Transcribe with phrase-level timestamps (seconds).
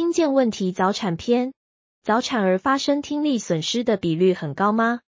[0.00, 1.52] 听见问题早产篇：
[2.02, 5.00] 早产儿发生听力损失的比率很高吗？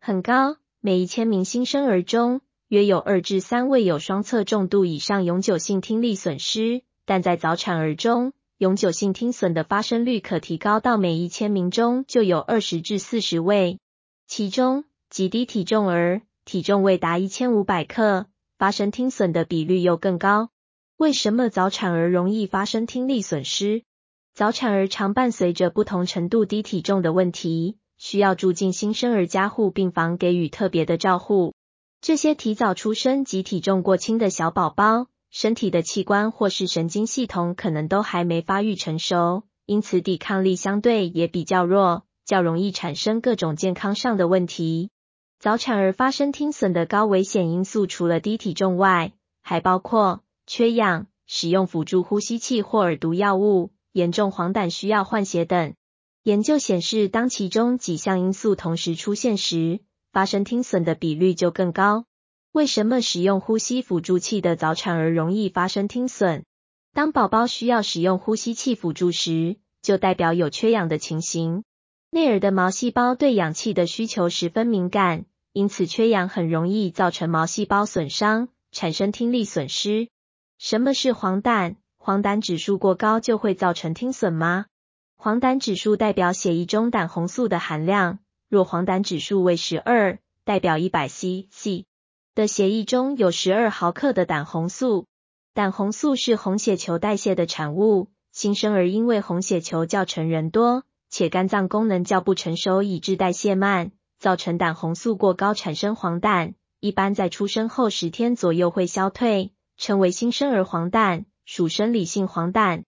[0.00, 6.80] 很高，每一千名新生儿中，约有二至三位有双侧重度以上永久性听力损失。
[7.04, 13.78] 但在早产儿中，永久性听损的发生率可提高到每一千名中就有二十至四十位。
[14.26, 18.24] 其中，极低体重儿，体重未达一千五百克，
[18.56, 20.48] 发生听损的比率又更高。
[20.96, 23.82] 为什么早产儿容易发生听力损失？
[24.38, 31.54] 早产儿常伴随着不同程度低体重的问题，需要住进新生儿加护病房给予特别的照护。
[32.00, 44.90] 这些提早出生及体重过轻的小宝宝，身体的器官或是神经系统可能都还没发育成熟，因此抵抗力相对也比较弱，较容易产生各种健康上的问题。
[45.40, 53.72] 早产儿发生听损的高危险因素，除了低体重外，还包括缺氧、使用辅助呼吸器或耳毒药物。
[53.92, 55.74] 严重黄疸需要换血等
[56.22, 59.80] 研究显示，当其中几项因素同时出现时，
[60.12, 62.04] 发生听损的比率就更高。
[62.52, 66.44] 为什么使用呼吸辅助器的早产儿容易发生听损？
[66.92, 71.62] 当宝宝需要使用呼吸器辅助时，就代表有缺氧的情形。
[72.10, 80.08] 内耳的毛细胞对氧气的需求十分敏感，因此缺氧很容易造成毛细胞损伤，产生听力损失。
[80.58, 81.76] 什么是黄疸？
[82.08, 84.64] 黄疸指数过高就会造成听损吗？
[85.18, 91.84] 黄疸指数代表血液中胆红素的含量，若黄疸指数为十二，代表一百 cc
[92.34, 95.04] 的血液中有十二毫克的胆红素。
[95.52, 98.08] 胆红素是红血球代谢的产物。
[98.32, 106.54] 新生儿因为红血球较成人多，且肝脏功能较不成熟，以致代谢慢，造成胆红素过高，产生黄疸。
[106.80, 111.26] 一般在出生后十天左右会消退，称为新生儿黄疸。
[111.50, 112.82] 属生理性黄疸，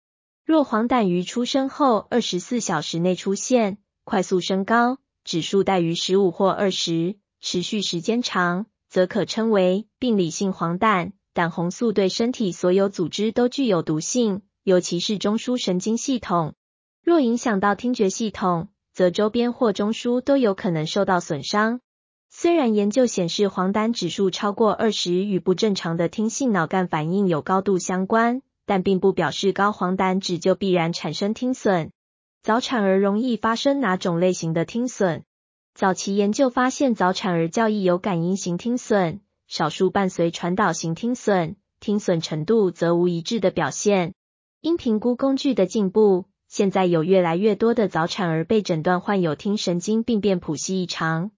[0.44, 11.12] 若黄疸于出生后二十四小时内出现，快速升高，指数大于十五或二十，持续时间长，则可称为病理性黄疸。
[11.33, 16.52] 胆红素对身体所有组织都具有毒性，尤其是中枢神经系统。
[17.02, 21.80] 若影响到听觉系统，则周边或中枢都有可能受到损伤。
[22.29, 28.42] 虽然研究显示黄疸指数超过二十与不正常的听性脑干反应有高度相关。
[28.70, 31.91] 但并不表示高黄疸值就必然产生听损。
[32.41, 35.25] 早产儿容易发生哪种类型的听损？
[35.75, 44.14] 早期研究发现，早产儿较易有感应型听损，少数伴随传导型听损，听损程度则无一致的表现。
[44.61, 51.33] 因评估工具的进步，现在有越来越多的早产儿被诊断患有听神经病变谱系异常，